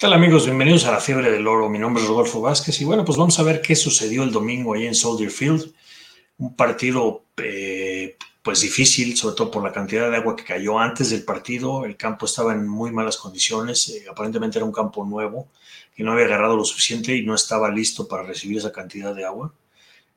[0.00, 0.46] tal amigos?
[0.46, 1.68] Bienvenidos a la Fiebre del Oro.
[1.68, 4.72] Mi nombre es Rodolfo Vázquez y bueno, pues vamos a ver qué sucedió el domingo
[4.72, 5.74] ahí en Soldier Field.
[6.38, 11.10] Un partido eh, pues difícil, sobre todo por la cantidad de agua que cayó antes
[11.10, 11.84] del partido.
[11.84, 13.90] El campo estaba en muy malas condiciones.
[13.90, 15.48] Eh, aparentemente era un campo nuevo
[15.94, 19.26] que no había agarrado lo suficiente y no estaba listo para recibir esa cantidad de
[19.26, 19.52] agua.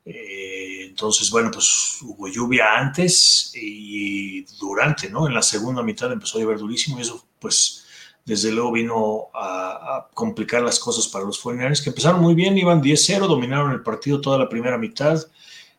[0.06, 5.26] Eh, entonces, bueno, pues hubo lluvia antes y durante, ¿no?
[5.26, 7.83] En la segunda mitad empezó a llover durísimo y eso pues
[8.24, 12.82] desde luego vino a, complicar las cosas para los 49 que empezaron muy bien, iban
[12.82, 15.20] 10-0, dominaron el partido toda la primera mitad,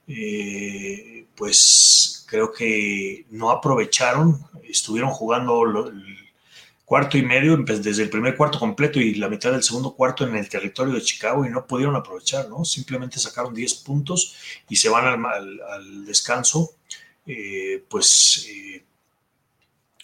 [0.07, 6.15] eh, pues creo que no aprovecharon, estuvieron jugando el
[6.85, 10.35] cuarto y medio, desde el primer cuarto completo y la mitad del segundo cuarto en
[10.35, 12.63] el territorio de Chicago y no pudieron aprovechar, ¿no?
[12.63, 14.35] Simplemente sacaron 10 puntos
[14.69, 16.75] y se van al, descanso,
[17.25, 18.47] eh, pues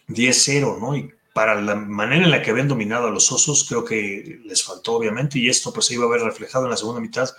[0.07, 0.95] 10-0, eh, ¿no?
[0.95, 4.63] Y para la manera en la que habían dominado a los osos, creo que les
[4.63, 7.29] faltó obviamente, y esto pues se iba a ver reflejado en la segunda mitad,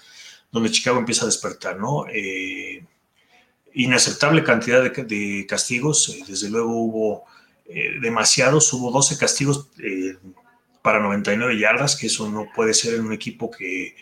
[0.50, 2.06] donde Chicago empieza a despertar, ¿no?
[2.08, 2.84] Eh,
[3.74, 7.24] inaceptable cantidad de, castigos, eh, desde luego hubo
[7.66, 9.68] eh, demasiados, hubo 12 castigos
[10.82, 13.94] para 99 yardas, que eso no puede ser en un equipo que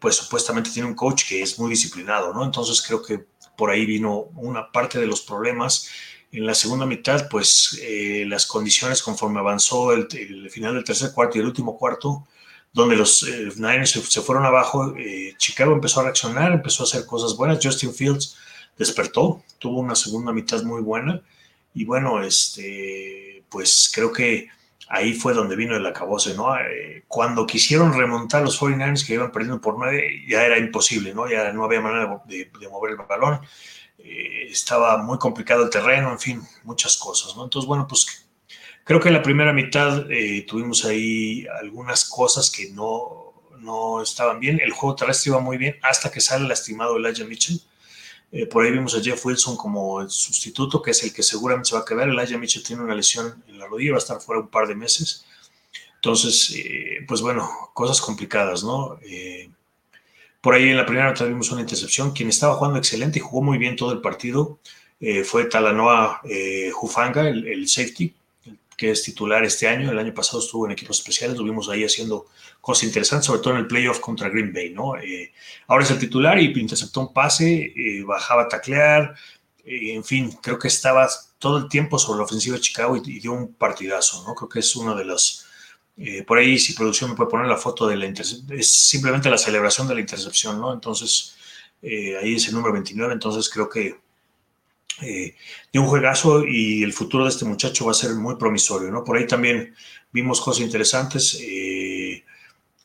[0.00, 2.42] pues supuestamente tiene un coach que es muy disciplinado, ¿no?
[2.42, 5.90] Entonces creo que por ahí vino una parte de los problemas
[6.32, 10.08] en la segunda mitad, pues eh, las condiciones conforme avanzó el,
[10.50, 12.26] final del tercer cuarto y el último cuarto,
[12.72, 17.04] donde los eh, Niners se, fueron abajo, eh, Chicago empezó a reaccionar, empezó a hacer
[17.04, 18.38] cosas buenas, Justin Fields
[18.78, 21.20] despertó, tuvo una segunda mitad muy buena
[21.74, 24.48] y bueno, este, pues creo que
[24.88, 26.48] ahí fue donde vino el acabose, ¿no?
[27.08, 31.28] cuando quisieron remontar los 49ers que iban perdiendo por nueve, ya era imposible, ¿no?
[31.30, 33.40] Ya no había manera de mover el balón
[34.04, 37.44] eh, estaba muy complicado el terreno, en fin, muchas cosas, ¿no?
[37.44, 38.26] Entonces, bueno, pues
[38.84, 44.40] creo que en la primera mitad eh, tuvimos ahí algunas cosas que no, no estaban
[44.40, 44.60] bien.
[44.60, 47.60] El juego terrestre iba muy bien hasta que sale lastimado Elijah Mitchell.
[48.32, 51.70] Eh, por ahí vimos a Jeff Wilson como el sustituto, que es el que seguramente
[51.70, 52.08] se va a quedar.
[52.08, 54.74] Elijah Mitchell tiene una lesión en la rodilla, va a estar fuera un par de
[54.74, 55.26] meses.
[55.96, 56.52] Entonces,
[57.06, 58.98] pues bueno, cosas complicadas, ¿no?
[60.42, 62.10] Por ahí en la primera tuvimos una intercepción.
[62.10, 64.58] Quien estaba jugando excelente y jugó muy bien todo el partido
[65.00, 68.12] eh, fue Talanoa eh, Jufanga, el, safety,
[68.76, 69.92] que es titular este año.
[69.92, 72.26] El año pasado estuvo en equipos especiales, lo vimos ahí haciendo
[72.60, 74.70] cosas interesantes, sobre todo en el playoff contra Green Bay.
[74.70, 74.96] ¿no?
[74.96, 75.32] Eh,
[75.68, 77.72] ahora es el titular y interceptó un pase,
[78.04, 79.14] bajaba a taclear.
[79.64, 83.20] en fin, creo que estaba todo el tiempo sobre la ofensiva de Chicago y, y
[83.20, 84.24] dio un partidazo.
[84.26, 84.34] ¿no?
[84.34, 85.46] Creo que es uno de los
[86.04, 89.30] eh, por ahí, si producción me puede poner la foto de la intercepción, es simplemente
[89.30, 90.72] la celebración de la intercepción, ¿no?
[90.72, 91.36] Entonces,
[91.80, 94.00] eh, ahí es el número 29, entonces creo que
[95.00, 95.36] eh,
[95.72, 99.04] de un juegazo y el futuro de este muchacho va a ser muy promisorio, ¿no?
[99.04, 99.76] Por ahí también
[100.10, 101.40] vimos cosas interesantes.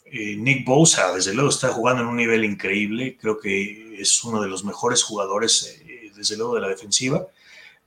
[0.06, 4.48] Nick Bosa, desde luego, está jugando en un nivel increíble, creo que es uno de
[4.48, 5.82] los mejores jugadores,
[6.16, 7.26] desde luego, de la defensiva.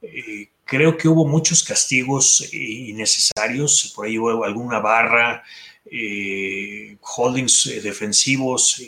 [0.03, 5.43] Eh, creo que hubo muchos castigos eh, innecesarios, por ahí hubo alguna barra,
[5.84, 8.81] eh, holdings defensivos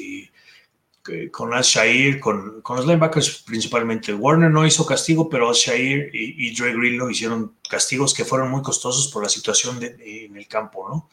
[1.33, 4.15] con Al Shair, con, los linebackers principalmente.
[4.15, 8.63] Warner no hizo castigo, pero Al Shair y, Dre Greenlow hicieron castigos que fueron muy
[8.63, 11.11] costosos por la situación en el campo, ¿no?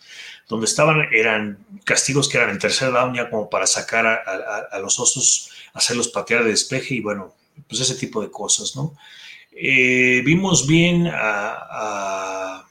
[0.47, 4.99] Donde estaban eran castigos que eran en tercer down ya como para sacar a los
[4.99, 7.33] osos, hacerlos patear de despeje y bueno,
[7.67, 8.93] pues ese tipo de cosas, ¿no?
[9.51, 12.65] Eh, vimos bien a,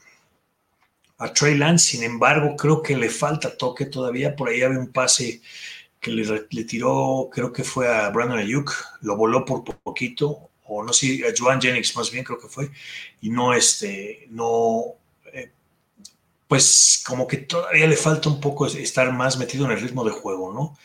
[1.35, 4.35] Trey Lance, sin embargo, creo que le falta toque todavía.
[4.35, 5.41] Por ahí había un pase
[5.99, 10.93] que le, tiró, creo que fue a Brandon Ayuk, lo voló por poquito, o no
[10.93, 12.71] sé, a Joan Jennings más bien creo que fue,
[13.21, 14.95] y no, este, no,
[15.33, 15.51] eh,
[16.47, 20.11] pues como que todavía le falta un poco estar más metido en el ritmo de
[20.11, 20.77] juego, ¿no?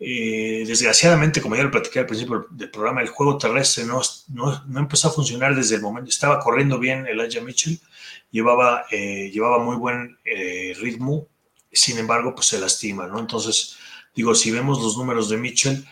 [0.00, 4.78] Eh, desgraciadamente, como ya lo platiqué al principio del programa, el juego terrestre no, no,
[4.78, 6.10] empezó a funcionar desde el momento.
[6.10, 7.78] Estaba corriendo bien Elijah Mitchell,
[8.30, 11.28] llevaba, eh, llevaba muy buen eh, ritmo,
[11.72, 13.18] sin embargo, pues se lastima, ¿no?
[13.18, 13.76] Entonces,
[14.14, 15.84] digo, si vemos los números de Mitchell,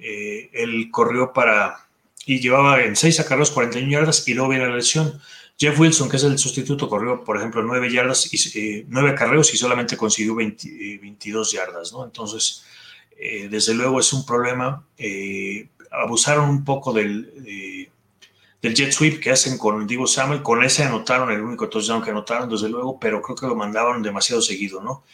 [0.00, 1.86] él corrió para
[2.26, 5.20] y llevaba en 6 acarreos 41 yardas y luego viene la lesión.
[5.58, 9.56] Jeff Wilson, que es el sustituto, corrió, por ejemplo, 9 yardas y 9 acarreos y
[9.56, 12.04] solamente consiguió 22 yardas, ¿no?
[12.04, 12.64] Entonces,
[13.18, 14.84] eh, desde luego es un problema.
[14.98, 17.88] Eh, abusaron un poco del,
[18.60, 20.42] del jet sweep que hacen con Divo Samuel.
[20.42, 24.02] Con ese anotaron el único touchdown que anotaron, desde luego, pero creo que lo mandaban
[24.02, 25.04] demasiado seguido, ¿no?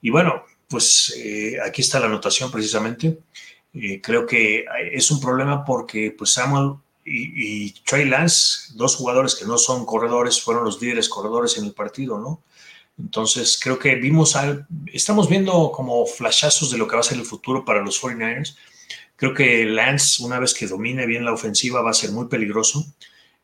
[0.00, 3.18] Y bueno, pues eh, aquí está la anotación precisamente.
[4.02, 6.74] creo que es un problema porque pues Samuel
[7.04, 11.64] y, y, Trey Lance, dos jugadores que no son corredores, fueron los líderes corredores en
[11.64, 12.42] el partido, ¿no?
[13.00, 17.18] Entonces, creo que vimos, al, estamos viendo como flashazos de lo que va a ser
[17.18, 18.56] el futuro para los 49ers.
[19.16, 22.84] Creo que Lance, una vez que domine bien la ofensiva, va a ser muy peligroso.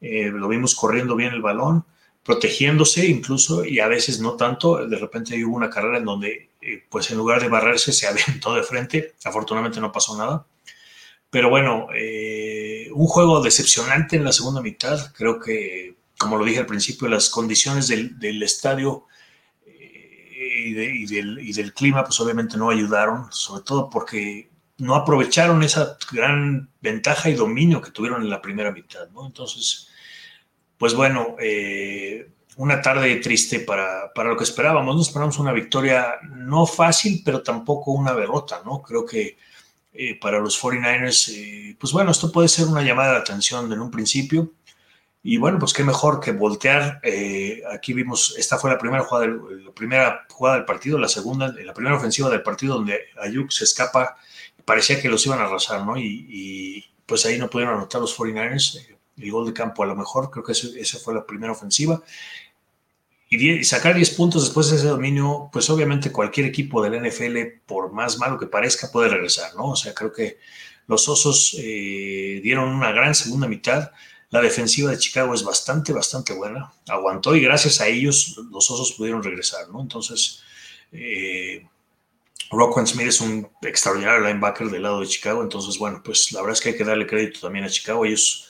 [0.00, 1.84] Eh, lo vimos corriendo bien el balón,
[2.22, 4.86] protegiéndose incluso, y a veces no tanto.
[4.86, 8.54] De repente hubo una carrera en donde, eh, pues en lugar de barrerse, se aventó
[8.54, 9.14] de frente.
[9.24, 10.46] Afortunadamente no pasó nada.
[11.30, 15.12] Pero bueno, eh, un juego decepcionante en la segunda mitad.
[15.14, 19.06] Creo que, como lo dije al principio, las condiciones del, del estadio
[20.68, 25.96] y, del, y, del, clima, pues obviamente no ayudaron, sobre todo porque no aprovecharon esa
[26.12, 29.26] gran ventaja y dominio que tuvieron en la primera mitad, ¿no?
[29.26, 29.88] Entonces,
[30.78, 36.14] pues bueno, eh, una tarde triste para, para, lo que esperábamos, no esperamos una victoria
[36.22, 38.82] no fácil, pero tampoco una derrota, ¿no?
[38.82, 39.38] Creo que
[39.92, 43.80] eh, para los 49ers, eh, pues bueno, esto puede ser una llamada de atención en
[43.80, 44.52] un principio,
[45.28, 47.00] y bueno, pues qué mejor que voltear.
[47.02, 51.08] Eh, aquí vimos, esta fue la primera jugada, del, la primera jugada del partido, la
[51.08, 54.16] segunda, la primera ofensiva del partido donde Ayuk se escapa.
[54.64, 55.98] Parecía que los iban a arrasar, ¿no?
[55.98, 58.76] Y, pues ahí no pudieron anotar los 49ers.
[58.76, 62.00] Eh, el gol de campo a lo mejor, creo que esa fue la primera ofensiva.
[63.28, 67.64] Y, y, sacar 10 puntos después de ese dominio, pues obviamente cualquier equipo del NFL,
[67.66, 69.70] por más malo que parezca, puede regresar, ¿no?
[69.70, 70.38] O sea, creo que
[70.86, 73.90] los Osos eh, dieron una gran segunda mitad
[74.30, 76.72] la defensiva de Chicago es bastante, bastante buena.
[76.88, 79.80] Aguantó y gracias a ellos los osos pudieron regresar, ¿no?
[79.80, 80.42] Entonces,
[80.92, 81.66] eh,
[82.86, 85.42] Smith es un extraordinario linebacker del lado de Chicago.
[85.42, 88.04] Entonces, bueno, pues la verdad es que hay que darle crédito también a Chicago.
[88.04, 88.48] Ellos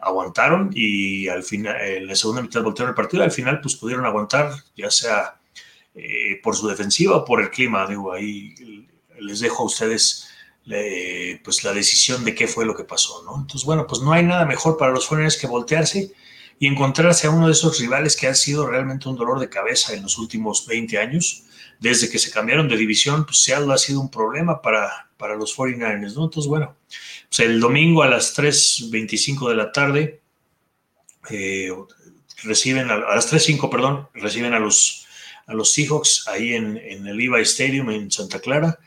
[0.00, 3.22] aguantaron y al final, en la segunda mitad voltearon el partido.
[3.22, 5.40] Al final, pues pudieron aguantar, ya sea
[5.94, 7.86] eh, por su defensiva o por el clima.
[7.86, 8.54] Digo, ahí
[9.18, 10.28] les dejo a ustedes
[11.44, 13.36] pues la decisión de qué fue lo que pasó, ¿no?
[13.36, 16.12] Entonces, bueno, pues no hay nada mejor para los jóvenes que voltearse
[16.58, 19.94] y encontrarse a uno de esos rivales que ha sido realmente un dolor de cabeza
[19.94, 21.44] en los últimos 20 años.
[21.78, 25.56] Desde que se cambiaron de división, pues Seattle ha sido un problema para, para los
[25.56, 26.24] 49ers, ¿no?
[26.24, 26.74] Entonces, bueno,
[27.28, 30.20] pues el domingo a las 3.25 de la tarde,
[31.30, 31.70] eh,
[32.42, 35.06] reciben, a, las 3.05, perdón, reciben a los,
[35.46, 38.78] a los Seahawks ahí en, en el Levi Stadium en Santa Clara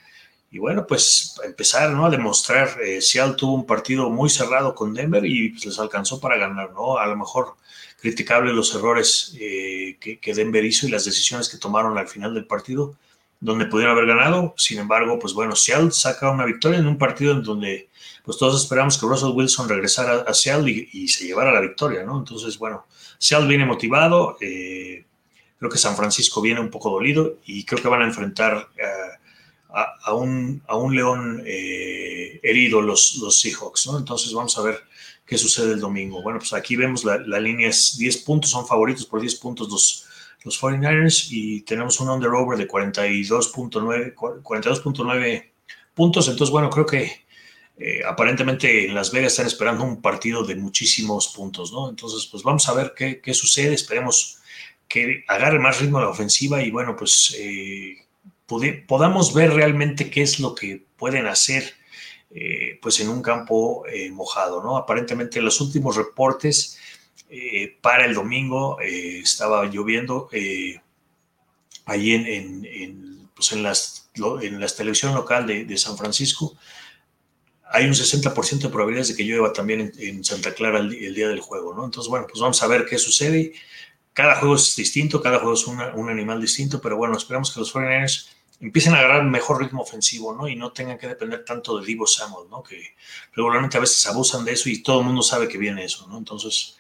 [0.52, 2.06] y bueno, pues empezar ¿no?
[2.08, 6.20] a demostrar, eh, Seattle tuvo un partido muy cerrado con Denver y pues, les alcanzó
[6.20, 6.98] para ganar, ¿no?
[6.98, 7.56] A lo mejor
[8.02, 12.46] criticable los errores eh, que, Denver hizo y las decisiones que tomaron al final del
[12.46, 12.96] partido,
[13.40, 14.56] donde pudieron haber ganado.
[14.58, 17.90] Sin embargo, pues bueno, Seattle saca una victoria en un partido en donde
[18.24, 22.18] pues todos esperamos que Russell Wilson regresara a Seattle y, se llevara la victoria, ¿no?
[22.18, 22.86] Entonces, bueno,
[23.20, 25.06] Seattle viene motivado, eh,
[25.60, 28.70] creo que San Francisco viene un poco dolido y creo que van a enfrentar
[29.72, 33.98] a, un, a un león eh, herido los, los Seahawks, ¿no?
[33.98, 34.80] Entonces vamos a ver
[35.26, 36.22] qué sucede el domingo.
[36.24, 39.70] Bueno, pues aquí vemos la, la línea es 10 puntos, son favoritos por 10 puntos
[39.70, 40.08] los,
[40.44, 45.52] los 49ers y tenemos un under-over de 42.9 42.9
[45.94, 46.28] puntos.
[46.28, 47.26] Entonces, bueno, creo que
[47.78, 51.90] eh, aparentemente en Las Vegas están esperando un partido de muchísimos puntos, ¿no?
[51.90, 53.76] Entonces, pues vamos a ver qué, qué sucede.
[53.76, 54.40] Esperemos
[54.88, 58.09] que agarre más ritmo la ofensiva y bueno, pues eh,
[58.88, 61.76] podamos ver realmente qué es lo que pueden hacer
[62.32, 64.78] eh, pues en un campo eh, mojado, ¿no?
[64.78, 66.78] Aparentemente los últimos reportes
[67.28, 70.30] eh, para el domingo estaba lloviendo
[71.86, 76.56] ahí en, pues en, las, en la televisión local de, San Francisco.
[77.72, 81.40] Hay un 60% de probabilidades de que llueva también en, Santa Clara el, día del
[81.40, 81.86] juego, ¿no?
[81.86, 83.54] Entonces, bueno, pues vamos a ver qué sucede.
[84.14, 87.74] Cada juego es distinto, cada juego es un animal distinto, pero bueno, esperamos que los
[87.74, 88.28] 49ers
[88.60, 90.48] empiecen a agarrar mejor ritmo ofensivo, ¿no?
[90.48, 92.62] Y no tengan que depender tanto de Divo Samuel, ¿no?
[92.62, 92.96] Que
[93.34, 96.18] regularmente a veces abusan de eso y todo el mundo sabe que viene eso, ¿no?
[96.18, 96.78] Entonces,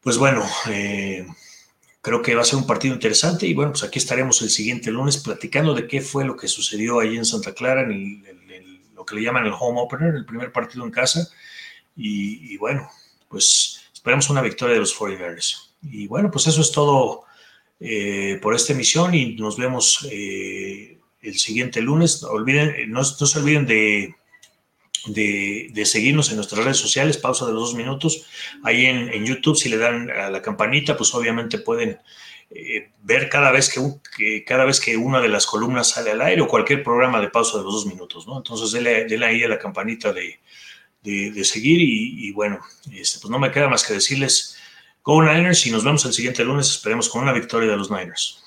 [0.00, 1.26] pues bueno, eh,
[2.04, 4.90] creo que va a ser un partido interesante y bueno, pues aquí estaremos el siguiente
[4.90, 8.22] lunes platicando de qué fue lo que sucedió allí en Santa Clara, en,
[8.94, 11.28] lo que le llaman el home opener, el primer partido en casa.
[11.96, 12.88] Y, bueno,
[13.28, 15.72] pues esperamos una victoria de los 49ers.
[15.82, 17.23] Y bueno, pues eso es todo
[17.86, 22.22] eh, por esta emisión y nos vemos eh, el siguiente lunes.
[22.22, 24.14] No, olviden, no, se olviden de,
[25.06, 28.24] de, seguirnos en nuestras redes sociales, pausa de los dos minutos.
[28.62, 31.98] Ahí en, YouTube, si le dan a la campanita, pues obviamente pueden
[32.50, 36.40] eh, ver cada vez que, cada vez que una de las columnas sale al aire
[36.40, 38.38] o cualquier programa de pausa de los dos minutos, ¿no?
[38.38, 40.40] Entonces denle, ahí a la campanita de,
[41.44, 42.60] seguir y, bueno,
[42.90, 44.56] este, pues no me queda más que decirles
[45.04, 46.70] Go Niners y nos vemos el siguiente lunes.
[46.70, 48.43] Esperemos con una victoria de los Niners.